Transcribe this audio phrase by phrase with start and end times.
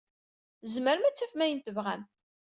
[0.63, 2.01] Tzemrem ad tafem ayen tebɣam.